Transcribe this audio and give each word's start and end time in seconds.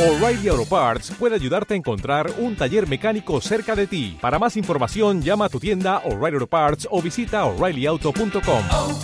O'Reilly 0.00 0.48
Auto 0.48 0.64
Parts 0.64 1.10
puede 1.18 1.34
ayudarte 1.34 1.74
a 1.74 1.76
encontrar 1.76 2.32
un 2.38 2.56
taller 2.56 2.88
mecánico 2.88 3.38
cerca 3.42 3.76
de 3.76 3.86
ti. 3.86 4.16
Para 4.18 4.38
más 4.38 4.56
información, 4.56 5.20
llama 5.20 5.44
a 5.44 5.48
tu 5.50 5.60
tienda 5.60 5.98
O'Reilly 6.06 6.36
Auto 6.36 6.46
Parts 6.46 6.88
o 6.90 7.02
visita 7.02 7.44
oreillyauto.com. 7.44 8.64
oh, 8.72 9.00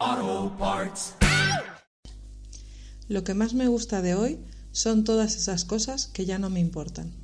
oh, 0.00 0.56
Parts. 0.58 1.14
Lo 3.06 3.22
que 3.22 3.34
más 3.34 3.52
me 3.52 3.68
gusta 3.68 4.00
de 4.00 4.14
hoy 4.14 4.40
son 4.72 5.04
todas 5.04 5.36
esas 5.36 5.66
cosas 5.66 6.06
que 6.06 6.24
ya 6.24 6.38
no 6.38 6.48
me 6.48 6.60
importan. 6.60 7.19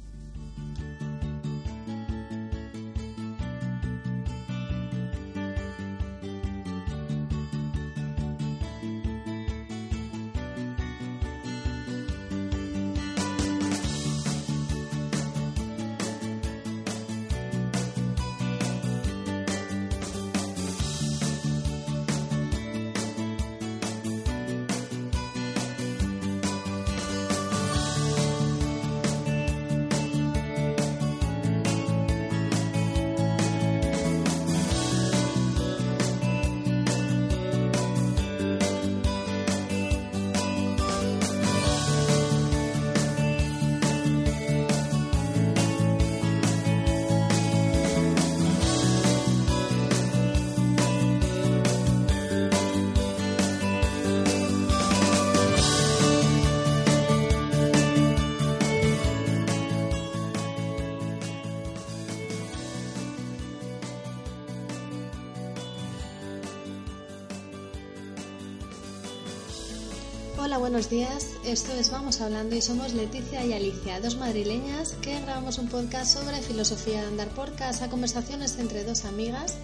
Buenos 70.66 70.90
días. 70.90 71.28
Esto 71.44 71.72
es 71.74 71.90
Vamos 71.90 72.20
Hablando 72.20 72.56
y 72.56 72.60
somos 72.60 72.92
Leticia 72.92 73.46
y 73.46 73.52
Alicia, 73.52 74.00
dos 74.00 74.16
madrileñas 74.16 74.94
que 75.00 75.20
grabamos 75.20 75.58
un 75.58 75.68
podcast 75.68 76.12
sobre 76.12 76.42
filosofía 76.42 77.02
de 77.02 77.06
andar 77.06 77.28
por 77.28 77.54
casa, 77.54 77.88
conversaciones 77.88 78.58
entre 78.58 78.82
dos 78.82 79.04
amigas 79.04 79.54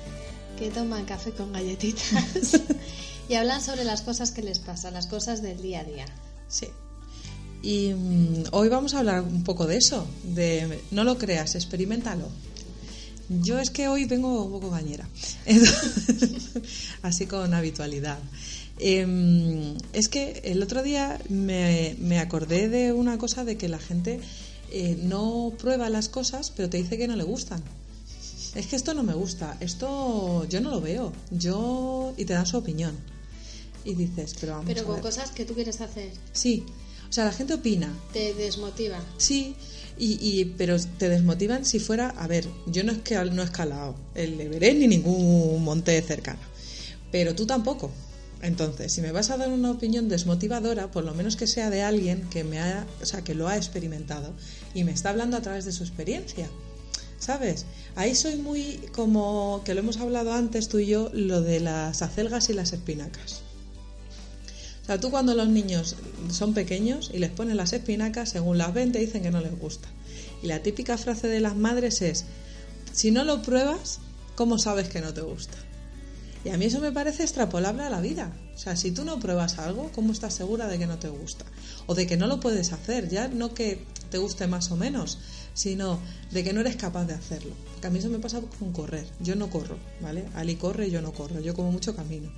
que 0.56 0.70
toman 0.70 1.04
café 1.04 1.32
con 1.32 1.52
galletitas 1.52 2.60
y 3.28 3.34
hablan 3.34 3.60
sobre 3.60 3.82
las 3.82 4.02
cosas 4.02 4.30
que 4.30 4.42
les 4.42 4.60
pasan, 4.60 4.94
las 4.94 5.08
cosas 5.08 5.42
del 5.42 5.60
día 5.60 5.80
a 5.80 5.84
día. 5.84 6.06
Sí. 6.46 6.68
Y 7.62 7.94
mm, 7.94 8.44
hoy 8.52 8.68
vamos 8.68 8.94
a 8.94 9.00
hablar 9.00 9.22
un 9.22 9.42
poco 9.42 9.66
de 9.66 9.78
eso, 9.78 10.06
de 10.22 10.84
no 10.92 11.02
lo 11.02 11.18
creas, 11.18 11.56
experimentalo. 11.56 12.28
Yo 13.28 13.58
es 13.58 13.70
que 13.70 13.88
hoy 13.88 14.04
vengo 14.04 14.44
un 14.44 14.52
poco 14.52 14.70
bañera, 14.70 15.08
así 17.02 17.26
con 17.26 17.54
habitualidad. 17.54 18.20
Eh, 18.78 19.74
es 19.92 20.08
que 20.08 20.40
el 20.44 20.62
otro 20.62 20.82
día 20.82 21.20
me, 21.28 21.96
me, 22.00 22.18
acordé 22.18 22.68
de 22.68 22.92
una 22.92 23.18
cosa 23.18 23.44
de 23.44 23.56
que 23.56 23.68
la 23.68 23.78
gente 23.78 24.20
eh, 24.70 24.96
no 25.02 25.52
prueba 25.58 25.88
las 25.90 26.08
cosas, 26.08 26.50
pero 26.50 26.68
te 26.70 26.78
dice 26.78 26.98
que 26.98 27.06
no 27.08 27.16
le 27.16 27.24
gustan. 27.24 27.62
Es 28.54 28.66
que 28.66 28.76
esto 28.76 28.92
no 28.92 29.02
me 29.02 29.14
gusta, 29.14 29.56
esto 29.60 30.46
yo 30.48 30.60
no 30.60 30.70
lo 30.70 30.80
veo, 30.80 31.12
yo 31.30 32.12
y 32.16 32.24
te 32.24 32.34
dan 32.34 32.46
su 32.46 32.58
opinión. 32.58 32.94
Y 33.84 33.94
dices, 33.94 34.34
pero 34.38 34.52
vamos 34.52 34.66
Pero 34.66 34.82
a 34.82 34.84
con 34.84 34.94
ver. 34.94 35.02
cosas 35.02 35.30
que 35.30 35.44
tú 35.44 35.54
quieres 35.54 35.80
hacer. 35.80 36.10
Sí, 36.32 36.64
o 37.08 37.12
sea, 37.12 37.24
la 37.24 37.32
gente 37.32 37.54
opina, 37.54 37.92
Te 38.12 38.34
desmotiva. 38.34 39.00
Sí, 39.16 39.54
y, 39.98 40.18
y- 40.20 40.44
pero 40.56 40.76
te 40.98 41.08
desmotivan 41.08 41.64
si 41.64 41.78
fuera, 41.78 42.10
a 42.10 42.26
ver, 42.26 42.46
yo 42.66 42.84
no 42.84 42.92
es 42.92 42.98
que 42.98 43.14
no 43.24 43.42
he 43.42 43.44
escalado 43.44 43.96
el 44.14 44.40
Everest 44.40 44.76
ni 44.78 44.86
ningún 44.86 45.62
monte 45.64 46.00
cercano, 46.02 46.40
pero 47.10 47.34
tú 47.34 47.46
tampoco. 47.46 47.90
Entonces, 48.42 48.92
si 48.92 49.00
me 49.00 49.12
vas 49.12 49.30
a 49.30 49.36
dar 49.36 49.50
una 49.50 49.70
opinión 49.70 50.08
desmotivadora, 50.08 50.90
por 50.90 51.04
lo 51.04 51.14
menos 51.14 51.36
que 51.36 51.46
sea 51.46 51.70
de 51.70 51.82
alguien 51.82 52.28
que 52.28 52.42
me 52.42 52.58
ha, 52.58 52.84
o 53.00 53.06
sea, 53.06 53.22
que 53.22 53.36
lo 53.36 53.46
ha 53.46 53.56
experimentado 53.56 54.34
y 54.74 54.82
me 54.82 54.90
está 54.90 55.10
hablando 55.10 55.36
a 55.36 55.40
través 55.40 55.64
de 55.64 55.72
su 55.72 55.84
experiencia. 55.84 56.48
¿Sabes? 57.20 57.66
Ahí 57.94 58.16
soy 58.16 58.34
muy 58.34 58.80
como 58.92 59.62
que 59.64 59.74
lo 59.74 59.80
hemos 59.80 59.98
hablado 59.98 60.32
antes 60.32 60.68
tú 60.68 60.80
y 60.80 60.86
yo, 60.86 61.08
lo 61.12 61.40
de 61.40 61.60
las 61.60 62.02
acelgas 62.02 62.50
y 62.50 62.52
las 62.52 62.72
espinacas. 62.72 63.42
O 64.82 64.86
sea, 64.86 64.98
tú 64.98 65.12
cuando 65.12 65.36
los 65.36 65.46
niños 65.46 65.94
son 66.32 66.52
pequeños 66.52 67.12
y 67.14 67.18
les 67.18 67.30
ponen 67.30 67.56
las 67.56 67.72
espinacas, 67.72 68.30
según 68.30 68.58
las 68.58 68.74
ven, 68.74 68.90
te 68.90 68.98
dicen 68.98 69.22
que 69.22 69.30
no 69.30 69.40
les 69.40 69.56
gusta. 69.56 69.86
Y 70.42 70.48
la 70.48 70.64
típica 70.64 70.98
frase 70.98 71.28
de 71.28 71.38
las 71.38 71.54
madres 71.54 72.02
es, 72.02 72.24
si 72.92 73.12
no 73.12 73.22
lo 73.22 73.40
pruebas, 73.42 74.00
¿cómo 74.34 74.58
sabes 74.58 74.88
que 74.88 75.00
no 75.00 75.14
te 75.14 75.20
gusta? 75.20 75.56
Y 76.44 76.48
a 76.48 76.56
mí 76.56 76.64
eso 76.64 76.80
me 76.80 76.90
parece 76.90 77.22
extrapolable 77.22 77.84
a 77.84 77.90
la 77.90 78.00
vida. 78.00 78.32
O 78.54 78.58
sea, 78.58 78.74
si 78.74 78.90
tú 78.90 79.04
no 79.04 79.20
pruebas 79.20 79.58
algo, 79.58 79.90
¿cómo 79.94 80.12
estás 80.12 80.34
segura 80.34 80.66
de 80.66 80.78
que 80.78 80.86
no 80.86 80.98
te 80.98 81.08
gusta? 81.08 81.44
O 81.86 81.94
de 81.94 82.06
que 82.06 82.16
no 82.16 82.26
lo 82.26 82.40
puedes 82.40 82.72
hacer, 82.72 83.08
ya 83.08 83.28
no 83.28 83.54
que 83.54 83.84
te 84.10 84.18
guste 84.18 84.46
más 84.48 84.70
o 84.72 84.76
menos, 84.76 85.18
sino 85.54 86.00
de 86.32 86.42
que 86.42 86.52
no 86.52 86.60
eres 86.60 86.76
capaz 86.76 87.04
de 87.04 87.14
hacerlo. 87.14 87.54
Porque 87.72 87.86
a 87.86 87.90
mí 87.90 88.00
eso 88.00 88.08
me 88.08 88.18
pasa 88.18 88.40
con 88.58 88.72
correr. 88.72 89.06
Yo 89.20 89.36
no 89.36 89.50
corro, 89.50 89.78
¿vale? 90.00 90.24
Ali 90.34 90.56
corre 90.56 90.90
yo 90.90 91.00
no 91.00 91.12
corro, 91.12 91.40
yo 91.40 91.54
como 91.54 91.70
mucho 91.70 91.94
camino. 91.94 92.30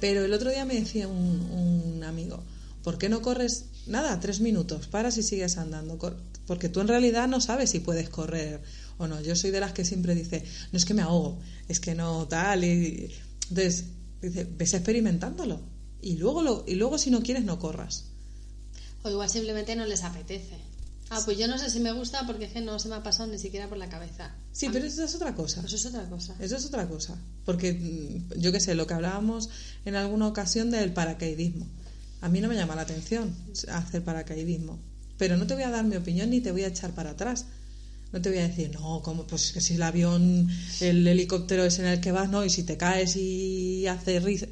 Pero 0.00 0.24
el 0.24 0.32
otro 0.32 0.50
día 0.50 0.64
me 0.64 0.74
decía 0.74 1.08
un, 1.08 2.04
amigo, 2.04 2.42
¿por 2.84 2.98
qué 2.98 3.08
no 3.08 3.22
corres 3.22 3.64
nada? 3.86 4.20
Tres 4.20 4.40
minutos, 4.40 4.88
paras 4.88 5.16
y 5.16 5.22
sigues 5.22 5.56
andando. 5.56 5.98
Porque 6.46 6.68
tú 6.68 6.80
en 6.80 6.88
realidad 6.88 7.28
no 7.28 7.40
sabes 7.40 7.70
si 7.70 7.80
puedes 7.80 8.10
correr 8.10 8.60
o 8.98 9.06
no. 9.06 9.20
Yo 9.22 9.34
soy 9.34 9.50
de 9.50 9.60
las 9.60 9.72
que 9.72 9.84
siempre 9.84 10.14
dice, 10.14 10.44
no 10.70 10.76
es 10.76 10.84
que 10.84 10.94
me 10.94 11.02
ahogo, 11.02 11.40
es 11.66 11.80
que 11.80 11.94
no 11.94 12.28
tal. 12.28 12.64
Y... 12.64 13.10
Entonces, 13.50 13.84
dice, 14.20 14.44
ves 14.44 14.74
experimentándolo. 14.74 15.60
Y 16.00 16.16
luego, 16.16 16.42
lo, 16.42 16.64
y 16.66 16.74
luego 16.74 16.98
si 16.98 17.10
no 17.10 17.22
quieres, 17.22 17.44
no 17.44 17.58
corras. 17.58 18.04
O 19.02 19.10
igual 19.10 19.28
simplemente 19.28 19.74
no 19.76 19.86
les 19.86 20.04
apetece. 20.04 20.56
Ah, 21.10 21.22
pues 21.24 21.38
yo 21.38 21.48
no 21.48 21.58
sé 21.58 21.70
si 21.70 21.80
me 21.80 21.92
gusta 21.92 22.26
porque 22.26 22.44
es 22.44 22.52
que 22.52 22.60
no 22.60 22.78
se 22.78 22.88
me 22.88 22.96
ha 22.96 23.02
pasado 23.02 23.30
ni 23.32 23.38
siquiera 23.38 23.68
por 23.68 23.78
la 23.78 23.88
cabeza. 23.88 24.34
Sí, 24.52 24.66
Ah, 24.66 24.70
pero 24.72 24.84
eso 24.84 25.02
es 25.04 25.14
otra 25.14 25.34
cosa. 25.34 25.62
Eso 25.64 25.76
es 25.76 25.86
otra 25.86 26.04
cosa. 26.08 26.36
Eso 26.38 26.56
es 26.56 26.64
otra 26.66 26.86
cosa. 26.86 27.16
Porque 27.46 27.72
mm, 27.72 28.38
yo 28.40 28.52
qué 28.52 28.60
sé, 28.60 28.74
lo 28.74 28.86
que 28.86 28.94
hablábamos 28.94 29.48
en 29.84 29.94
alguna 29.94 30.26
ocasión 30.26 30.70
del 30.70 30.92
paracaidismo. 30.92 31.66
A 32.20 32.28
mí 32.28 32.40
no 32.40 32.48
me 32.48 32.56
llama 32.56 32.74
la 32.74 32.82
atención 32.82 33.34
hacer 33.68 34.04
paracaidismo. 34.04 34.78
Pero 35.16 35.36
no 35.36 35.46
te 35.46 35.54
voy 35.54 35.62
a 35.62 35.70
dar 35.70 35.84
mi 35.84 35.96
opinión 35.96 36.30
ni 36.30 36.40
te 36.40 36.52
voy 36.52 36.64
a 36.64 36.68
echar 36.68 36.92
para 36.92 37.10
atrás. 37.10 37.46
No 38.12 38.22
te 38.22 38.30
voy 38.30 38.38
a 38.38 38.48
decir, 38.48 38.70
no, 38.72 39.02
como 39.02 39.26
pues 39.26 39.52
que 39.52 39.60
si 39.60 39.74
el 39.74 39.82
avión, 39.82 40.48
el 40.80 41.06
helicóptero 41.06 41.64
es 41.64 41.78
en 41.78 41.86
el 41.86 42.00
que 42.00 42.12
vas, 42.12 42.30
no, 42.30 42.44
y 42.44 42.50
si 42.50 42.62
te 42.62 42.76
caes 42.76 43.16
y 43.16 43.86
hace 43.86 44.18
risa. 44.20 44.46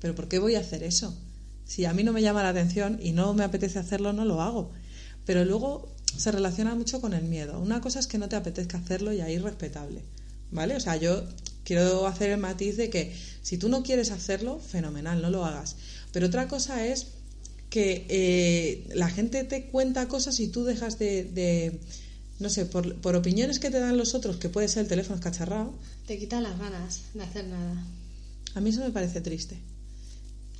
Pero 0.00 0.14
¿por 0.14 0.28
qué 0.28 0.38
voy 0.38 0.54
a 0.54 0.60
hacer 0.60 0.82
eso? 0.82 1.16
Si 1.64 1.84
a 1.86 1.92
mí 1.92 2.04
no 2.04 2.12
me 2.12 2.22
llama 2.22 2.42
la 2.42 2.50
atención 2.50 2.98
y 3.02 3.12
no 3.12 3.34
me 3.34 3.42
apetece 3.42 3.78
hacerlo, 3.78 4.12
no 4.12 4.24
lo 4.24 4.42
hago. 4.42 4.70
Pero 5.24 5.44
luego 5.44 5.94
se 6.16 6.30
relaciona 6.30 6.74
mucho 6.74 7.00
con 7.00 7.14
el 7.14 7.24
miedo. 7.24 7.58
Una 7.58 7.80
cosa 7.80 7.98
es 7.98 8.06
que 8.06 8.18
no 8.18 8.28
te 8.28 8.36
apetezca 8.36 8.78
hacerlo 8.78 9.12
y 9.12 9.20
ahí 9.20 9.34
es 9.34 9.42
respetable. 9.42 10.02
¿Vale? 10.50 10.76
O 10.76 10.80
sea, 10.80 10.96
yo 10.96 11.24
quiero 11.64 12.06
hacer 12.06 12.30
el 12.30 12.38
matiz 12.38 12.76
de 12.76 12.90
que 12.90 13.16
si 13.42 13.58
tú 13.58 13.68
no 13.68 13.82
quieres 13.82 14.10
hacerlo, 14.10 14.60
fenomenal, 14.60 15.20
no 15.20 15.30
lo 15.30 15.44
hagas. 15.44 15.76
Pero 16.12 16.26
otra 16.26 16.46
cosa 16.46 16.86
es 16.86 17.08
que 17.70 18.06
eh, 18.08 18.86
la 18.94 19.08
gente 19.08 19.42
te 19.42 19.66
cuenta 19.66 20.06
cosas 20.06 20.38
y 20.38 20.48
tú 20.48 20.64
dejas 20.64 20.98
de, 20.98 21.24
de 21.24 21.80
no 22.38 22.48
sé, 22.48 22.66
por, 22.66 22.96
por 22.96 23.14
opiniones 23.16 23.58
que 23.58 23.70
te 23.70 23.78
dan 23.78 23.96
los 23.96 24.14
otros, 24.14 24.36
que 24.36 24.48
puede 24.48 24.68
ser 24.68 24.82
el 24.82 24.88
teléfono 24.88 25.16
escacharrado, 25.16 25.74
Te 26.06 26.18
quita 26.18 26.40
las 26.40 26.58
ganas 26.58 27.02
de 27.14 27.22
hacer 27.22 27.46
nada. 27.46 27.84
a 28.54 28.60
mí 28.60 28.70
eso 28.70 28.80
me 28.80 28.90
parece 28.90 29.20
triste. 29.20 29.58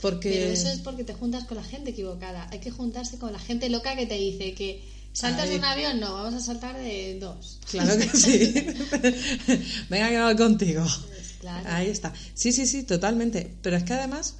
Porque... 0.01 0.31
Pero 0.31 0.51
eso 0.53 0.69
es 0.69 0.79
porque 0.81 1.05
te 1.05 1.15
juntas 1.15 1.45
con 1.45 1.57
la 1.57 1.65
gente 1.65 1.91
equivocada. 1.91 2.47
Hay 2.51 2.61
que 2.61 2.71
juntarse 2.71 3.19
con 3.19 3.33
la 3.33 3.39
gente 3.39 3.69
loca 3.71 3.97
que 3.97 4.07
te 4.07 4.15
dice 4.15 4.55
que 4.55 4.83
saltas 5.13 5.49
de 5.49 5.57
un 5.57 5.65
avión, 5.65 5.99
no, 5.99 6.13
vamos 6.13 6.35
a 6.35 6.41
saltar 6.41 6.77
de 6.77 7.19
dos. 7.19 7.59
Claro 7.71 7.97
que 7.97 8.09
sí. 8.11 8.55
Venga, 9.89 10.11
que 10.11 10.23
voy 10.23 10.37
contigo. 10.37 10.83
Pues, 10.83 11.35
claro. 11.41 11.69
Ahí 11.71 11.89
está. 11.89 12.13
Sí, 12.35 12.53
sí, 12.53 12.67
sí, 12.67 12.83
totalmente. 12.83 13.55
Pero 13.63 13.77
es 13.77 13.85
que 13.85 13.95
además 13.95 14.35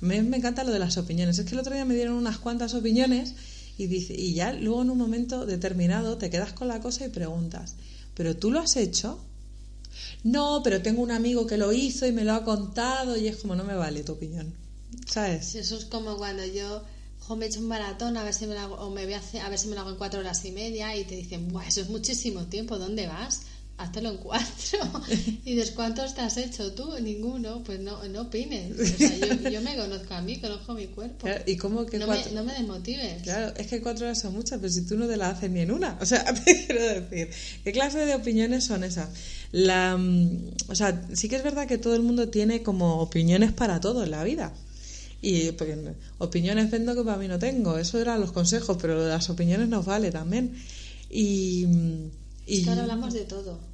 me, 0.00 0.22
me 0.22 0.36
encanta 0.36 0.62
lo 0.62 0.72
de 0.72 0.78
las 0.78 0.96
opiniones. 0.98 1.38
Es 1.38 1.46
que 1.46 1.54
el 1.54 1.60
otro 1.60 1.74
día 1.74 1.84
me 1.84 1.94
dieron 1.94 2.14
unas 2.14 2.38
cuantas 2.38 2.74
opiniones 2.74 3.34
y, 3.78 3.86
dice, 3.86 4.12
y 4.14 4.34
ya 4.34 4.52
luego 4.52 4.82
en 4.82 4.90
un 4.90 4.98
momento 4.98 5.46
determinado 5.46 6.18
te 6.18 6.28
quedas 6.30 6.52
con 6.52 6.68
la 6.68 6.80
cosa 6.80 7.06
y 7.06 7.10
preguntas, 7.10 7.74
¿pero 8.14 8.36
tú 8.36 8.50
lo 8.50 8.60
has 8.60 8.76
hecho? 8.76 9.18
No, 10.24 10.60
pero 10.62 10.82
tengo 10.82 11.02
un 11.02 11.10
amigo 11.10 11.46
que 11.46 11.56
lo 11.56 11.72
hizo 11.72 12.06
y 12.06 12.12
me 12.12 12.24
lo 12.24 12.34
ha 12.34 12.44
contado 12.44 13.16
y 13.16 13.28
es 13.28 13.36
como 13.38 13.54
no 13.54 13.64
me 13.64 13.74
vale 13.74 14.02
tu 14.02 14.12
opinión. 14.12 14.52
¿sabes? 15.06 15.54
Eso 15.54 15.76
es 15.76 15.84
como 15.86 16.16
cuando 16.16 16.44
yo 16.44 16.82
me 17.36 17.44
he 17.44 17.48
hecho 17.48 17.60
un 17.60 17.68
maratón 17.68 18.16
a 18.16 18.24
ver 18.24 18.32
si 18.32 18.46
me 18.46 18.54
lo 18.54 18.60
hago, 18.60 18.74
o 18.76 18.90
me 18.90 19.04
voy 19.04 19.12
a, 19.14 19.18
hacer- 19.18 19.42
a 19.42 19.48
ver 19.50 19.58
si 19.58 19.68
me 19.68 19.74
lo 19.74 19.82
hago 19.82 19.90
en 19.90 19.96
cuatro 19.96 20.20
horas 20.20 20.44
y 20.44 20.50
media 20.50 20.96
y 20.96 21.04
te 21.04 21.14
dicen, 21.14 21.48
Buah, 21.48 21.66
eso 21.68 21.80
es 21.82 21.88
muchísimo 21.90 22.46
tiempo, 22.46 22.78
¿dónde 22.78 23.06
vas? 23.06 23.42
Háztelo 23.78 24.10
en 24.10 24.16
cuatro. 24.16 24.78
y 25.44 25.54
dices, 25.54 25.70
¿cuántos 25.70 26.12
te 26.12 26.20
has 26.20 26.36
hecho 26.36 26.72
tú? 26.72 26.98
Ninguno. 27.00 27.62
Pues 27.62 27.78
no, 27.78 28.02
no 28.08 28.22
opines. 28.22 28.72
O 28.78 28.98
sea, 28.98 29.16
yo, 29.16 29.50
yo 29.50 29.60
me 29.62 29.76
conozco 29.76 30.14
a 30.14 30.20
mí, 30.20 30.36
conozco 30.40 30.74
mi 30.74 30.88
cuerpo. 30.88 31.26
Claro, 31.26 31.44
¿Y 31.46 31.56
cómo 31.56 31.86
que 31.86 31.98
no, 31.98 32.06
cuatro? 32.06 32.30
me, 32.30 32.34
no 32.34 32.44
me 32.44 32.54
desmotives. 32.54 33.22
Claro, 33.22 33.54
es 33.56 33.68
que 33.68 33.80
cuatro 33.80 34.06
horas 34.06 34.20
son 34.20 34.34
muchas, 34.34 34.58
pero 34.58 34.72
si 34.72 34.84
tú 34.84 34.96
no 34.96 35.06
te 35.06 35.16
las 35.16 35.36
haces 35.36 35.52
ni 35.52 35.60
en 35.60 35.70
una. 35.70 35.96
O 36.00 36.06
sea, 36.06 36.24
te 36.24 36.66
quiero 36.66 36.82
decir, 36.82 37.30
¿qué 37.62 37.70
clase 37.70 38.04
de 38.04 38.16
opiniones 38.16 38.64
son 38.64 38.82
esas? 38.82 39.10
La, 39.52 39.96
mm, 39.96 40.54
o 40.66 40.74
sea, 40.74 41.06
sí 41.14 41.28
que 41.28 41.36
es 41.36 41.44
verdad 41.44 41.68
que 41.68 41.78
todo 41.78 41.94
el 41.94 42.02
mundo 42.02 42.28
tiene 42.30 42.64
como 42.64 43.00
opiniones 43.00 43.52
para 43.52 43.78
todo 43.78 44.02
en 44.02 44.10
la 44.10 44.24
vida. 44.24 44.52
Y 45.22 45.52
pues, 45.52 45.76
opiniones 46.18 46.68
vendo 46.70 46.96
que 46.96 47.04
para 47.04 47.16
mí 47.18 47.28
no 47.28 47.38
tengo. 47.38 47.78
Eso 47.78 48.00
eran 48.00 48.20
los 48.20 48.32
consejos, 48.32 48.76
pero 48.80 49.06
las 49.06 49.30
opiniones 49.30 49.68
nos 49.68 49.84
vale 49.86 50.10
también. 50.10 50.60
Y, 51.10 51.64
mm, 51.66 52.10
y 52.46 52.58
Es 52.58 52.64
que 52.64 52.70
ahora 52.70 52.82
hablamos 52.82 53.14
de 53.14 53.24
todo. 53.24 53.67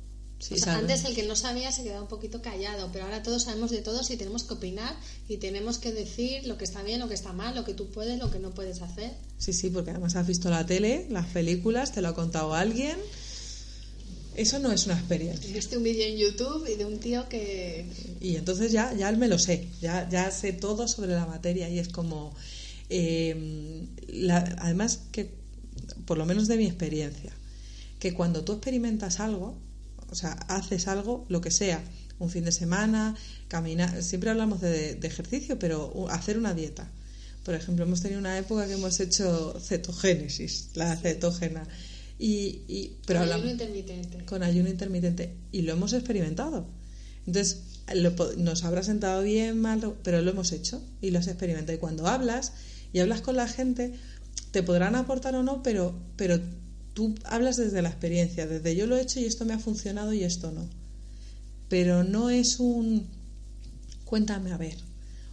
Sí, 0.47 0.55
O 0.55 0.59
sea, 0.59 0.77
antes 0.77 1.07
el 1.07 1.15
que 1.15 1.23
no 1.23 1.37
sabía 1.37 1.73
se 1.73 1.83
quedaba 1.85 2.03
un 2.03 2.09
poquito 2.09 2.43
callado, 2.43 2.91
pero 2.93 3.07
ahora 3.07 3.23
todos 3.23 3.45
sabemos 3.45 3.71
de 3.71 3.81
todos 3.81 4.11
y 4.11 4.17
tenemos 4.19 4.43
que 4.45 4.53
opinar 4.53 4.95
y 5.27 5.39
tenemos 5.39 5.79
que 5.79 5.91
decir 5.91 6.47
lo 6.47 6.59
que 6.59 6.65
está 6.65 6.83
bien, 6.83 7.01
lo 7.01 7.09
que 7.09 7.15
está 7.15 7.33
mal, 7.33 7.55
lo 7.55 7.65
que 7.65 7.73
tú 7.73 7.87
puedes, 7.89 8.19
lo 8.19 8.31
que 8.31 8.39
no 8.39 8.51
puedes 8.51 8.83
hacer. 8.83 9.13
Sí, 9.39 9.55
sí, 9.55 9.71
porque 9.71 9.93
además 9.93 10.17
has 10.17 10.27
visto 10.27 10.51
la 10.51 10.67
tele, 10.67 11.07
las 11.09 11.29
películas, 11.29 11.93
te 11.93 12.03
lo 12.03 12.09
ha 12.09 12.15
contado 12.15 12.53
alguien. 12.55 12.99
Eso 14.35 14.59
no 14.59 14.71
es 14.71 14.85
una 14.85 14.97
experiencia. 14.99 15.51
Viste 15.51 15.79
un 15.79 15.85
vídeo 15.85 16.05
en 16.07 16.17
YouTube 16.19 16.69
y 16.69 16.75
de 16.75 16.85
un 16.85 16.99
tío 16.99 17.27
que 17.31 17.87
Y 18.21 18.37
entonces 18.37 18.71
ya, 18.71 18.93
ya 18.93 19.11
me 19.13 19.29
lo 19.29 19.39
sé, 19.39 19.69
ya, 19.81 20.07
ya 20.11 20.31
sé 20.31 20.53
todo 20.53 20.89
sobre 20.89 21.13
la 21.13 21.25
materia 21.25 21.71
y 21.71 21.79
es 21.79 21.89
como, 21.89 22.35
eh, 22.91 23.87
la- 24.09 24.57
además 24.59 24.99
que, 25.11 25.31
por 26.05 26.19
lo 26.19 26.27
menos 26.27 26.49
de 26.49 26.57
mi 26.59 26.67
experiencia, 26.67 27.33
que 27.99 28.13
cuando 28.13 28.45
tú 28.45 28.53
experimentas 28.53 29.21
algo, 29.21 29.57
o 30.11 30.15
sea, 30.15 30.33
haces 30.49 30.87
algo, 30.89 31.27
lo 31.29 31.41
que 31.41 31.51
sea, 31.51 31.83
un 32.19 32.31
fin 32.31 32.45
de 32.45 32.53
semana, 32.53 33.17
caminar, 33.49 34.03
siempre 34.03 34.31
hablamos 34.31 34.61
de, 34.61 34.95
de 34.95 35.07
ejercicio, 35.09 35.59
pero 35.59 36.07
hacer 36.11 36.39
una 36.39 36.55
dieta. 36.55 36.91
Por 37.45 37.55
ejemplo, 37.55 37.85
hemos 37.85 38.01
tenido 38.01 38.21
una 38.21 38.39
época 38.39 38.67
que 38.67 38.75
hemos 38.75 39.01
hecho 39.01 39.59
cetogénesis, 39.61 40.71
la 40.75 40.97
cetógena. 40.97 41.67
Y, 42.19 42.63
y, 42.69 42.97
pero 43.07 43.21
ayuno 43.21 43.35
hablamos- 43.35 43.53
intermitente. 43.53 44.25
con 44.25 44.43
ayuno 44.43 44.69
intermitente 44.69 45.37
y 45.53 45.63
lo 45.63 45.73
hemos 45.73 45.93
experimentado. 45.93 46.67
Entonces, 47.27 47.63
lo 47.95 48.13
nos 48.37 48.65
habrá 48.65 48.83
sentado 48.83 49.23
bien, 49.23 49.61
mal, 49.61 49.95
pero 50.03 50.23
lo 50.23 50.31
hemos 50.31 50.53
hecho 50.53 50.83
y 51.03 51.11
lo 51.11 51.19
has 51.19 51.27
experimentado. 51.27 51.77
Y 51.77 51.81
cuando 51.81 52.07
hablas 52.07 52.53
y 52.93 53.01
hablas 53.01 53.21
con 53.21 53.37
la 53.37 53.49
gente, 53.49 53.93
te 54.53 54.63
podrán 54.63 54.95
aportar 54.95 55.35
o 55.35 55.43
no, 55.43 55.63
pero, 55.63 55.99
pero 56.17 56.39
tú 56.95 57.15
hablas 57.25 57.57
desde 57.57 57.83
la 57.83 57.91
experiencia, 57.91 58.47
desde 58.47 58.75
yo 58.75 58.87
lo 58.87 58.97
he 58.97 59.03
hecho 59.03 59.21
y 59.21 59.25
esto 59.25 59.45
me 59.45 59.53
ha 59.53 59.59
funcionado 59.59 60.13
y 60.13 60.25
esto 60.25 60.53
no. 60.53 60.67
Pero 61.69 62.05
no 62.05 62.31
es 62.31 62.61
un 62.61 63.07
cuéntame 64.05 64.53
a 64.53 64.57
ver. 64.57 64.77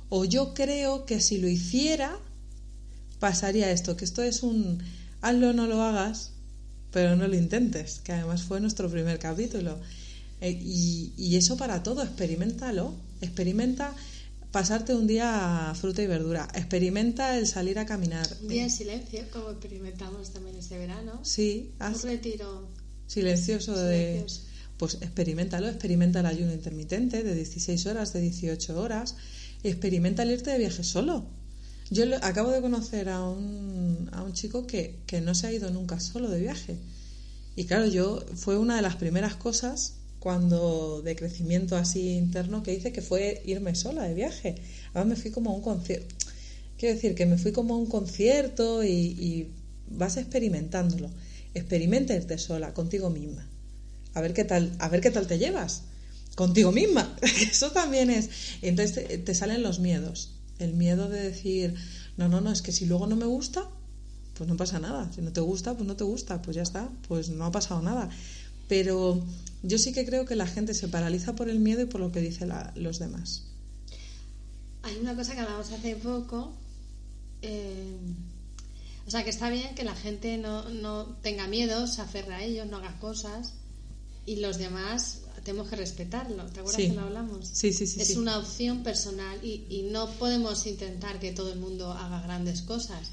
O 0.10 0.25
yo 0.25 0.54
creo 0.54 1.06
que 1.06 1.22
si 1.22 1.38
lo 1.38 1.48
hiciera, 1.48 2.18
pasaría 3.19 3.72
esto, 3.72 3.96
que 3.96 4.06
esto 4.06 4.24
es 4.24 4.44
un 4.44 4.80
hazlo 5.22 5.52
o 5.52 5.54
no 5.54 5.68
lo 5.68 5.81
hagas, 5.81 6.31
pero 6.92 7.16
no 7.16 7.28
lo 7.28 7.36
intentes, 7.36 8.02
que 8.04 8.12
además 8.12 8.44
fue 8.44 8.60
nuestro 8.60 8.90
primer 8.90 9.19
capítulo. 9.19 9.78
Eh, 10.42 10.60
y, 10.60 11.13
y 11.16 11.36
eso 11.36 11.56
para 11.56 11.84
todo, 11.84 12.02
experimentalo. 12.02 12.94
Experimenta 13.22 13.94
pasarte 14.51 14.94
un 14.94 15.07
día 15.07 15.69
a 15.69 15.75
fruta 15.75 16.01
y 16.01 16.07
verdura. 16.07 16.48
Experimenta 16.53 17.38
el 17.38 17.48
salir 17.48 17.80
a 17.80 17.86
caminar. 17.86 18.27
Un 18.42 18.48
día 18.50 18.63
en 18.63 18.69
silencio, 18.71 19.21
como 19.31 19.50
experimentamos 19.51 20.31
también 20.31 20.56
este 20.57 20.77
verano. 20.77 21.19
Sí, 21.24 21.71
Un 21.80 21.86
haz 21.86 22.03
retiro. 22.03 22.69
silencioso 23.07 23.75
de... 23.75 24.25
Pues 24.77 24.95
experimentalo, 24.95 25.68
experimenta 25.68 26.21
el 26.21 26.25
ayuno 26.25 26.51
intermitente 26.53 27.21
de 27.24 27.36
16 27.36 27.86
horas, 27.86 28.13
de 28.13 28.21
18 28.21 28.81
horas. 28.81 29.15
Experimenta 29.63 30.24
el 30.24 30.31
irte 30.31 30.50
de 30.50 30.57
viaje 30.57 30.83
solo. 30.83 31.25
Yo 31.92 32.06
lo- 32.07 32.15
acabo 32.24 32.50
de 32.50 32.62
conocer 32.62 33.07
a 33.09 33.21
un, 33.24 34.09
a 34.12 34.24
un 34.24 34.33
chico 34.33 34.65
que, 34.65 34.98
que 35.06 35.21
no 35.21 35.36
se 35.36 35.45
ha 35.48 35.51
ido 35.53 35.69
nunca 35.69 36.00
solo 36.00 36.30
de 36.31 36.39
viaje. 36.39 36.77
Y 37.56 37.65
claro, 37.65 37.86
yo 37.86 38.25
fue 38.36 38.57
una 38.57 38.75
de 38.75 38.81
las 38.81 38.95
primeras 38.95 39.36
cosas 39.36 39.94
cuando 40.22 41.02
de 41.02 41.16
crecimiento 41.16 41.76
así 41.76 42.12
interno 42.12 42.62
que 42.62 42.76
hice 42.76 42.94
que 42.94 43.02
fue 43.02 43.42
irme 43.44 43.74
sola 43.74 44.04
de 44.04 44.14
viaje. 44.14 44.54
Además 44.94 45.18
me 45.18 45.22
fui 45.24 45.32
como 45.32 45.50
a 45.50 45.54
un 45.56 45.64
concierto. 45.64 46.14
Quiero 46.78 46.94
decir 46.94 47.16
que 47.16 47.26
me 47.26 47.40
fui 47.40 47.52
como 47.52 47.74
a 47.74 47.78
un 47.78 47.88
concierto 47.88 48.84
y, 48.84 48.88
y 48.90 49.52
vas 49.90 50.18
experimentándolo. 50.18 51.10
Experimenta 51.56 52.14
irte 52.14 52.38
sola 52.38 52.72
contigo 52.76 53.10
misma. 53.10 53.48
A 54.14 54.22
ver 54.22 54.36
qué 54.36 54.44
tal, 54.44 54.72
a 54.78 54.90
ver 54.90 55.02
qué 55.02 55.10
tal 55.10 55.26
te 55.26 55.40
llevas 55.40 55.86
contigo 56.36 56.72
misma. 56.72 57.18
Eso 57.52 57.72
también 57.72 58.12
es. 58.12 58.30
Entonces 58.62 59.26
te 59.26 59.34
salen 59.34 59.64
los 59.64 59.80
miedos. 59.80 60.36
El 60.60 60.76
miedo 60.76 61.10
de 61.10 61.20
decir, 61.24 61.74
no, 62.18 62.30
no, 62.30 62.42
no, 62.42 62.52
es 62.52 62.62
que 62.62 62.72
si 62.72 62.86
luego 62.86 63.08
no 63.08 63.16
me 63.16 63.26
gusta, 63.26 63.68
pues 64.36 64.48
no 64.48 64.56
pasa 64.56 64.80
nada. 64.80 65.12
Si 65.14 65.22
no 65.22 65.34
te 65.34 65.42
gusta, 65.42 65.74
pues 65.74 65.88
no 65.88 65.96
te 65.96 66.04
gusta, 66.04 66.44
pues 66.44 66.56
ya 66.56 66.62
está, 66.62 66.90
pues 67.08 67.30
no 67.30 67.46
ha 67.46 67.52
pasado 67.52 67.82
nada. 67.82 68.12
Pero 68.72 69.22
yo 69.64 69.78
sí 69.78 69.92
que 69.92 70.06
creo 70.06 70.24
que 70.24 70.38
la 70.38 70.48
gente 70.48 70.74
se 70.74 70.88
paraliza 70.88 71.36
por 71.36 71.50
el 71.50 71.60
miedo 71.60 71.82
y 71.82 71.88
por 71.88 72.00
lo 72.00 72.14
que 72.14 72.22
dicen 72.22 72.48
la- 72.48 72.72
los 72.78 73.00
demás. 73.00 73.44
Hay 74.84 74.96
una 74.98 75.14
cosa 75.14 75.34
que 75.36 75.42
hablamos 75.42 75.70
hace 75.72 75.98
poco. 75.98 76.54
eh, 77.42 77.98
o 79.06 79.12
sea, 79.12 79.24
que 79.26 79.30
está 79.32 79.50
bien 79.50 79.76
que 79.76 79.84
la 79.84 79.96
gente 79.96 80.38
no, 80.38 80.70
no 80.70 81.06
tenga 81.22 81.48
miedo, 81.48 81.86
se 81.88 82.02
aferra 82.02 82.38
a 82.38 82.44
ellos, 82.44 82.66
no 82.68 82.78
haga 82.78 82.98
cosas. 83.00 83.56
Y 84.26 84.38
los 84.38 84.58
demás 84.58 85.22
tenemos 85.44 85.68
que 85.68 85.76
respetarlo. 85.76 86.46
¿Te 86.46 86.60
acuerdas 86.62 86.76
Sí. 86.82 86.88
que 86.90 86.94
lo 86.96 87.02
hablamos? 87.02 87.46
Sí, 87.52 87.74
sí, 87.74 87.88
sí, 87.88 88.00
Es 88.00 88.10
sí. 88.10 88.18
una 88.18 88.38
opción 88.38 88.84
personal 88.84 89.38
y, 89.44 89.66
y 89.70 89.90
no 89.92 90.08
podemos 90.12 90.66
intentar 90.66 91.20
que 91.20 91.34
todo 91.34 91.52
el 91.52 91.60
mundo 91.60 91.92
haga 91.92 92.22
grandes 92.22 92.62
cosas. 92.62 93.10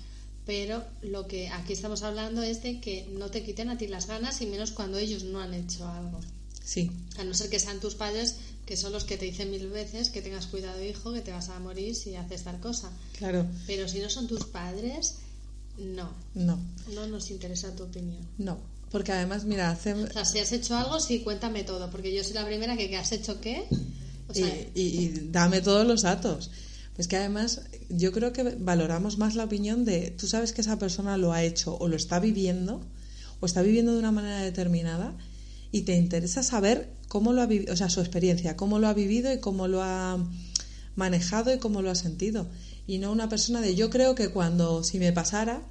Pero 0.49 0.83
lo 1.03 1.27
que 1.29 1.49
aquí 1.51 1.75
estamos 1.75 2.03
hablando 2.03 2.43
es 2.43 2.63
de 2.63 2.81
que 2.81 3.07
no 3.13 3.31
te 3.31 3.43
quiten 3.45 3.69
a 3.69 3.77
ti 3.77 3.87
las 3.87 4.07
ganas 4.07 4.41
y 4.41 4.47
menos 4.47 4.71
cuando 4.73 4.97
ellos 4.97 5.23
no 5.25 5.41
han 5.43 5.53
hecho 5.53 5.87
algo. 5.87 6.21
Sí, 6.65 6.91
A 7.19 7.25
no 7.25 7.35
ser 7.35 7.51
que 7.51 7.59
sean 7.61 7.81
tus 7.81 7.95
padres, 7.97 8.37
que 8.65 8.75
son 8.79 8.93
los 8.93 9.05
que 9.05 9.19
te 9.19 9.27
dicen 9.27 9.51
mil 9.51 9.69
veces 9.69 10.09
que 10.09 10.23
tengas 10.23 10.47
cuidado, 10.47 10.83
hijo, 10.83 11.13
que 11.13 11.21
te 11.21 11.33
vas 11.33 11.51
a 11.51 11.59
morir 11.59 11.95
si 11.95 12.17
haces 12.17 12.45
tal 12.45 12.61
cosa. 12.61 12.91
claro. 13.19 13.45
Pero 13.67 13.87
si 13.89 13.99
no 14.01 14.09
son 14.09 14.27
tus 14.27 14.47
padres, 14.47 15.17
no. 15.77 16.11
No, 16.35 16.59
No 16.95 17.07
nos 17.07 17.31
interesa 17.31 17.77
tu 17.77 17.83
opinión. 17.85 18.27
no. 18.39 18.59
Porque 18.91 19.13
además, 19.13 19.45
mira, 19.45 19.71
hace, 19.71 19.93
O 19.93 20.11
sea, 20.11 20.25
si 20.25 20.39
has 20.39 20.51
hecho 20.53 20.75
algo, 20.75 20.99
sí, 20.99 21.21
cuéntame 21.21 21.63
todo, 21.63 21.91
porque 21.91 22.11
yo 22.15 22.25
soy 22.25 22.33
la 22.33 22.47
primera 22.47 22.75
que, 22.75 22.89
que 22.89 22.97
has 22.97 23.13
hecho 23.13 23.39
qué. 23.39 23.67
O 24.29 24.33
sea, 24.33 24.49
y, 24.75 24.81
y- 24.81 24.99
y 25.05 25.29
dame 25.31 25.61
todos 25.61 25.87
los 25.87 26.01
datos. 26.01 26.51
Pues 26.99 27.07
que 27.07 27.17
además 27.17 27.61
yo 27.89 28.11
creo 28.11 28.33
que 28.33 28.43
valoramos 28.59 29.19
más 29.19 29.37
la 29.37 29.45
opinión 29.45 29.85
de, 29.85 30.11
tú 30.11 30.27
sabes 30.27 30.53
que 30.53 30.63
esa 30.63 30.81
persona 30.81 31.17
lo 31.17 31.33
ha 31.33 31.45
hecho 31.45 31.77
o 31.79 31.87
lo 31.87 31.95
está 31.95 32.19
viviendo 32.19 32.85
o 33.39 33.47
está 33.47 33.63
viviendo 33.63 33.93
de 33.93 34.01
una 34.01 34.11
manera 34.11 34.41
determinada 34.43 35.17
y 35.71 35.83
te 35.83 35.95
interesa 35.95 36.43
saber 36.43 36.91
cómo 37.07 37.33
lo 37.33 37.41
ha 37.41 37.47
vivido, 37.47 37.73
o 37.73 37.77
sea, 37.77 37.89
su 37.89 38.01
experiencia, 38.01 38.57
cómo 38.57 38.81
lo 38.81 38.89
ha 38.89 38.95
vivido 38.95 39.33
y 39.33 39.39
cómo 39.39 39.69
lo 39.69 39.81
ha 39.81 40.19
manejado 40.97 41.55
y 41.55 41.59
cómo 41.59 41.83
lo 41.83 41.91
ha 41.93 41.95
sentido. 41.95 42.49
Y 42.89 42.99
no 42.99 43.13
una 43.13 43.29
persona 43.29 43.61
de, 43.61 43.77
yo 43.77 43.91
creo 43.91 44.17
que 44.17 44.31
cuando, 44.31 44.83
si 44.83 44.99
me 44.99 45.13
pasara, 45.13 45.63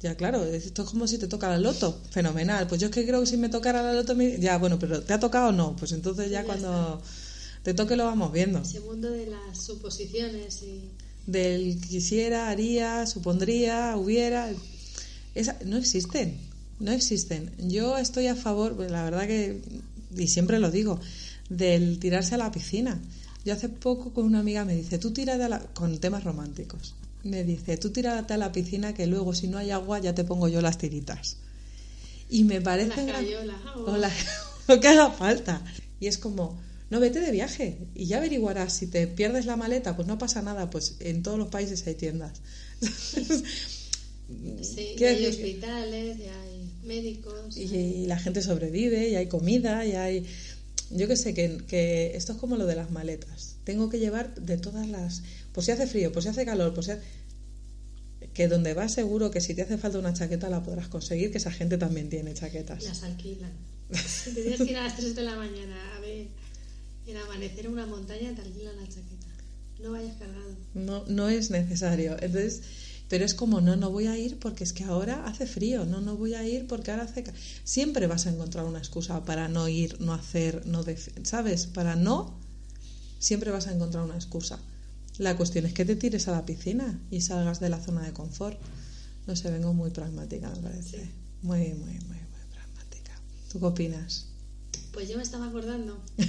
ya 0.00 0.14
claro, 0.16 0.44
esto 0.44 0.82
es 0.84 0.88
como 0.88 1.08
si 1.08 1.18
te 1.18 1.26
toca 1.26 1.48
la 1.48 1.58
loto, 1.58 2.00
fenomenal. 2.10 2.68
Pues 2.68 2.80
yo 2.80 2.86
es 2.86 2.92
que 2.94 3.04
creo 3.04 3.18
que 3.18 3.26
si 3.26 3.36
me 3.36 3.48
tocara 3.48 3.82
la 3.82 3.94
loto, 3.94 4.14
me- 4.14 4.38
ya 4.38 4.58
bueno, 4.58 4.78
pero 4.78 5.02
¿te 5.02 5.12
ha 5.12 5.18
tocado 5.18 5.48
o 5.48 5.52
no? 5.52 5.74
Pues 5.74 5.90
entonces 5.90 6.30
ya 6.30 6.42
Ya 6.42 6.46
cuando 6.46 7.02
te 7.62 7.74
toque 7.74 7.96
lo 7.96 8.04
vamos 8.04 8.32
viendo. 8.32 8.60
ese 8.62 8.80
mundo 8.80 9.10
de 9.10 9.26
las 9.26 9.58
suposiciones 9.64 10.62
y. 10.62 10.90
Del 11.26 11.80
quisiera, 11.80 12.48
haría, 12.48 13.06
supondría, 13.06 13.96
hubiera. 13.96 14.50
Esa, 15.34 15.56
no 15.64 15.76
existen, 15.76 16.36
no 16.80 16.90
existen. 16.90 17.52
Yo 17.58 17.96
estoy 17.96 18.26
a 18.26 18.34
favor, 18.34 18.74
pues, 18.74 18.90
la 18.90 19.04
verdad 19.04 19.26
que, 19.28 19.60
y 20.16 20.26
siempre 20.26 20.58
lo 20.58 20.70
digo, 20.72 20.98
del 21.48 21.98
tirarse 22.00 22.34
a 22.34 22.38
la 22.38 22.50
piscina. 22.50 23.00
Yo 23.44 23.52
hace 23.54 23.68
poco 23.68 24.12
con 24.12 24.24
una 24.26 24.40
amiga 24.40 24.64
me 24.64 24.74
dice, 24.74 24.98
tú 24.98 25.12
tírate 25.12 25.44
a 25.44 25.48
la... 25.48 25.60
con 25.60 25.98
temas 25.98 26.24
románticos. 26.24 26.94
Me 27.24 27.44
dice, 27.44 27.76
tú 27.76 27.90
tírate 27.90 28.34
a 28.34 28.36
la 28.36 28.50
piscina 28.50 28.92
que 28.94 29.06
luego 29.06 29.32
si 29.34 29.46
no 29.46 29.58
hay 29.58 29.70
agua 29.70 30.00
ya 30.00 30.14
te 30.14 30.24
pongo 30.24 30.48
yo 30.48 30.60
las 30.60 30.78
tiritas. 30.78 31.36
Y 32.30 32.44
me 32.44 32.60
parece... 32.60 32.90
Gran- 33.04 33.06
crayola, 33.08 33.56
o- 33.76 33.92
o 33.92 33.96
la- 33.96 34.10
lo 34.68 34.80
que 34.80 34.88
haga 34.88 35.10
falta. 35.10 35.62
Y 36.00 36.08
es 36.08 36.18
como, 36.18 36.58
no 36.92 37.00
vete 37.00 37.20
de 37.20 37.30
viaje 37.32 37.78
y 37.94 38.04
ya 38.06 38.18
averiguarás. 38.18 38.74
Si 38.74 38.86
te 38.86 39.06
pierdes 39.06 39.46
la 39.46 39.56
maleta, 39.56 39.96
pues 39.96 40.06
no 40.06 40.18
pasa 40.18 40.42
nada, 40.42 40.68
pues 40.70 40.96
en 41.00 41.22
todos 41.22 41.38
los 41.38 41.48
países 41.48 41.86
hay 41.86 41.94
tiendas. 41.94 42.40
Sí, 44.62 45.04
hay 45.04 45.26
hospitales, 45.26 46.18
y 46.18 46.22
hay 46.22 46.70
médicos. 46.84 47.54
y, 47.56 47.62
y 47.64 48.06
la 48.06 48.18
gente 48.18 48.40
sobrevive, 48.40 49.08
y 49.10 49.16
hay 49.16 49.26
comida, 49.26 49.84
y 49.84 49.92
hay... 49.92 50.26
Yo 50.90 51.06
que 51.08 51.16
sé, 51.16 51.34
que, 51.34 51.58
que 51.66 52.16
esto 52.16 52.32
es 52.32 52.38
como 52.38 52.56
lo 52.56 52.64
de 52.66 52.74
las 52.76 52.90
maletas. 52.90 53.56
Tengo 53.64 53.90
que 53.90 53.98
llevar 53.98 54.34
de 54.34 54.56
todas 54.58 54.88
las... 54.88 55.22
Pues 55.52 55.66
si 55.66 55.72
hace 55.72 55.86
frío, 55.86 56.12
pues 56.12 56.24
si 56.24 56.28
hace 56.30 56.44
calor, 56.46 56.72
pues 56.72 56.86
si 56.86 56.92
hace- 56.92 57.02
que 58.32 58.48
donde 58.48 58.72
vas 58.72 58.92
seguro 58.94 59.30
que 59.30 59.40
si 59.42 59.52
te 59.54 59.62
hace 59.62 59.76
falta 59.76 59.98
una 59.98 60.14
chaqueta 60.14 60.48
la 60.48 60.62
podrás 60.62 60.88
conseguir, 60.88 61.30
que 61.30 61.36
esa 61.38 61.50
gente 61.50 61.76
también 61.76 62.08
tiene 62.08 62.32
chaquetas. 62.32 62.84
Las 62.84 63.02
alquilan. 63.02 63.52
Si 63.92 64.30
te 64.32 64.40
tienes 64.42 64.58
que 64.62 64.70
ir 64.70 64.76
a 64.78 64.84
las 64.84 64.96
3 64.96 65.14
de 65.14 65.22
la 65.22 65.34
mañana 65.36 65.76
a 65.96 66.00
el 67.06 67.16
amanecer 67.16 67.66
en 67.66 67.72
una 67.72 67.86
montaña, 67.86 68.34
te 68.34 68.42
alquilan 68.42 68.76
la 68.76 68.88
chaqueta. 68.88 69.26
No 69.82 69.92
vayas 69.92 70.16
cargado. 70.16 70.56
No, 70.74 71.04
no 71.06 71.28
es 71.28 71.50
necesario. 71.50 72.12
Entonces, 72.20 72.62
pero 73.08 73.24
es 73.24 73.34
como, 73.34 73.60
no, 73.60 73.76
no 73.76 73.90
voy 73.90 74.06
a 74.06 74.16
ir 74.16 74.38
porque 74.38 74.64
es 74.64 74.72
que 74.72 74.84
ahora 74.84 75.26
hace 75.26 75.46
frío, 75.46 75.84
no, 75.84 76.00
no 76.00 76.16
voy 76.16 76.34
a 76.34 76.46
ir 76.46 76.66
porque 76.66 76.92
ahora 76.92 77.02
hace... 77.04 77.24
ca-". 77.24 77.34
Siempre 77.64 78.06
vas 78.06 78.26
a 78.26 78.30
encontrar 78.30 78.64
una 78.64 78.78
excusa 78.78 79.24
para 79.24 79.48
no 79.48 79.68
ir, 79.68 80.00
no 80.00 80.14
hacer, 80.14 80.66
no... 80.66 80.84
¿Sabes? 81.24 81.66
Para 81.66 81.96
no, 81.96 82.38
siempre 83.18 83.50
vas 83.50 83.66
a 83.66 83.74
encontrar 83.74 84.04
una 84.04 84.14
excusa. 84.14 84.58
La 85.18 85.36
cuestión 85.36 85.66
es 85.66 85.74
que 85.74 85.84
te 85.84 85.96
tires 85.96 86.26
a 86.28 86.32
la 86.32 86.46
piscina 86.46 87.00
y 87.10 87.20
salgas 87.20 87.60
de 87.60 87.68
la 87.68 87.80
zona 87.80 88.02
de 88.02 88.12
confort. 88.12 88.58
No 89.26 89.36
sé, 89.36 89.50
vengo 89.50 89.74
muy 89.74 89.90
pragmática, 89.90 90.50
me 90.50 90.62
parece. 90.62 91.02
Sí. 91.02 91.10
Muy, 91.42 91.68
muy, 91.74 91.74
muy, 91.74 92.16
muy 92.16 92.44
pragmática. 92.50 93.12
¿Tú 93.50 93.60
qué 93.60 93.66
opinas? 93.66 94.31
Pues 94.92 95.08
yo 95.08 95.16
me 95.16 95.22
estaba 95.22 95.46
acordando 95.46 95.98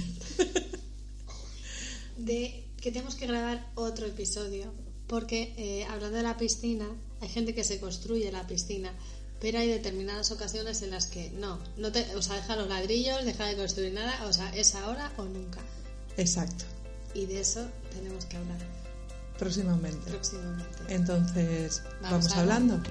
de 2.18 2.64
que 2.80 2.92
tenemos 2.92 3.14
que 3.14 3.26
grabar 3.26 3.66
otro 3.74 4.06
episodio. 4.06 4.72
Porque 5.06 5.54
eh, 5.58 5.84
hablando 5.84 6.16
de 6.16 6.22
la 6.22 6.38
piscina, 6.38 6.86
hay 7.20 7.28
gente 7.28 7.54
que 7.54 7.62
se 7.62 7.78
construye 7.78 8.32
la 8.32 8.46
piscina, 8.46 8.90
pero 9.38 9.58
hay 9.58 9.68
determinadas 9.68 10.30
ocasiones 10.30 10.80
en 10.80 10.90
las 10.90 11.06
que 11.06 11.30
no, 11.30 11.58
no 11.76 11.92
te, 11.92 12.16
o 12.16 12.22
sea, 12.22 12.36
deja 12.36 12.56
los 12.56 12.68
ladrillos, 12.68 13.22
deja 13.24 13.44
de 13.46 13.56
construir 13.56 13.92
nada, 13.92 14.26
o 14.26 14.32
sea, 14.32 14.48
es 14.56 14.74
ahora 14.74 15.12
o 15.18 15.24
nunca. 15.24 15.60
Exacto. 16.16 16.64
Y 17.12 17.26
de 17.26 17.40
eso 17.40 17.66
tenemos 17.92 18.24
que 18.24 18.38
hablar 18.38 18.58
Próximamente. 19.38 20.10
próximamente. 20.10 20.78
Entonces, 20.88 21.82
Vamos 22.00 22.10
vamos 22.10 22.32
hablando. 22.32 22.74
hablando. 22.74 22.90